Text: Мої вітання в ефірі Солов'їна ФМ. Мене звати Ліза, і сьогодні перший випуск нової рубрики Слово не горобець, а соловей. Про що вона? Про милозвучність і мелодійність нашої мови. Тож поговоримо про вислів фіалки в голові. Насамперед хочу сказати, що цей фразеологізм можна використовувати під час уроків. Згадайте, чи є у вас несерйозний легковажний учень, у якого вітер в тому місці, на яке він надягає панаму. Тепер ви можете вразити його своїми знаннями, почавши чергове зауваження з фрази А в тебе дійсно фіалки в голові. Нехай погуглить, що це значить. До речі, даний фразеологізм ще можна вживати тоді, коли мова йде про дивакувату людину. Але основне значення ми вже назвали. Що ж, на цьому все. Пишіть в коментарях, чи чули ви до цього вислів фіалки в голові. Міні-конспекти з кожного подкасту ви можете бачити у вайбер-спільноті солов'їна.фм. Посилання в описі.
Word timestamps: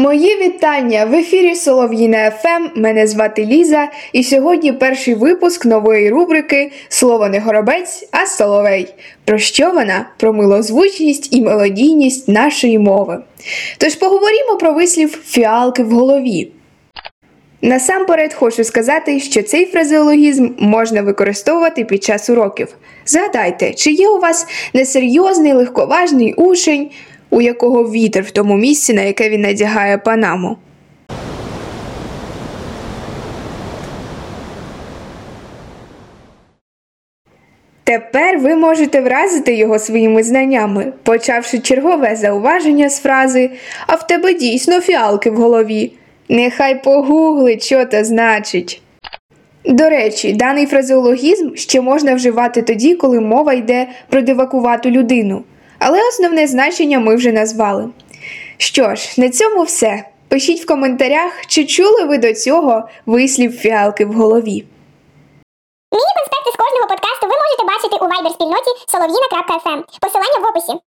Мої 0.00 0.36
вітання 0.36 1.04
в 1.04 1.14
ефірі 1.14 1.54
Солов'їна 1.54 2.30
ФМ. 2.30 2.80
Мене 2.80 3.06
звати 3.06 3.46
Ліза, 3.46 3.88
і 4.12 4.24
сьогодні 4.24 4.72
перший 4.72 5.14
випуск 5.14 5.66
нової 5.66 6.10
рубрики 6.10 6.72
Слово 6.88 7.28
не 7.28 7.40
горобець, 7.40 8.08
а 8.10 8.26
соловей. 8.26 8.94
Про 9.24 9.38
що 9.38 9.70
вона? 9.70 10.06
Про 10.16 10.32
милозвучність 10.32 11.34
і 11.34 11.42
мелодійність 11.42 12.28
нашої 12.28 12.78
мови. 12.78 13.18
Тож 13.78 13.94
поговоримо 13.94 14.56
про 14.60 14.72
вислів 14.72 15.20
фіалки 15.24 15.82
в 15.82 15.90
голові. 15.90 16.52
Насамперед 17.62 18.34
хочу 18.34 18.64
сказати, 18.64 19.20
що 19.20 19.42
цей 19.42 19.66
фразеологізм 19.66 20.48
можна 20.58 21.02
використовувати 21.02 21.84
під 21.84 22.04
час 22.04 22.30
уроків. 22.30 22.68
Згадайте, 23.06 23.74
чи 23.74 23.90
є 23.90 24.08
у 24.08 24.18
вас 24.18 24.46
несерйозний 24.74 25.52
легковажний 25.52 26.34
учень, 26.34 26.90
у 27.30 27.40
якого 27.40 27.82
вітер 27.82 28.22
в 28.22 28.30
тому 28.30 28.56
місці, 28.56 28.92
на 28.92 29.02
яке 29.02 29.30
він 29.30 29.40
надягає 29.40 29.98
панаму. 29.98 30.56
Тепер 37.90 38.38
ви 38.38 38.56
можете 38.56 39.00
вразити 39.00 39.54
його 39.54 39.78
своїми 39.78 40.22
знаннями, 40.22 40.92
почавши 41.02 41.58
чергове 41.58 42.16
зауваження 42.16 42.88
з 42.88 43.00
фрази 43.00 43.50
А 43.86 43.94
в 43.94 44.06
тебе 44.06 44.34
дійсно 44.34 44.80
фіалки 44.80 45.30
в 45.30 45.36
голові. 45.36 45.92
Нехай 46.28 46.82
погуглить, 46.82 47.62
що 47.62 47.84
це 47.84 48.04
значить. 48.04 48.82
До 49.64 49.90
речі, 49.90 50.32
даний 50.32 50.66
фразеологізм 50.66 51.54
ще 51.54 51.80
можна 51.80 52.14
вживати 52.14 52.62
тоді, 52.62 52.94
коли 52.94 53.20
мова 53.20 53.52
йде 53.52 53.88
про 54.08 54.22
дивакувату 54.22 54.90
людину. 54.90 55.44
Але 55.80 56.08
основне 56.08 56.46
значення 56.46 56.98
ми 56.98 57.16
вже 57.16 57.32
назвали. 57.32 57.88
Що 58.56 58.94
ж, 58.94 59.20
на 59.20 59.28
цьому 59.30 59.62
все. 59.62 60.04
Пишіть 60.28 60.62
в 60.62 60.66
коментарях, 60.66 61.46
чи 61.46 61.64
чули 61.64 62.04
ви 62.04 62.18
до 62.18 62.34
цього 62.34 62.88
вислів 63.06 63.52
фіалки 63.52 64.04
в 64.04 64.12
голові. 64.12 64.64
Міні-конспекти 65.92 66.50
з 66.54 66.56
кожного 66.56 66.88
подкасту 66.88 67.26
ви 67.26 67.32
можете 67.42 67.64
бачити 67.64 68.04
у 68.04 68.08
вайбер-спільноті 68.08 68.70
солов'їна.фм. 68.88 69.98
Посилання 70.00 70.38
в 70.42 70.48
описі. 70.48 70.89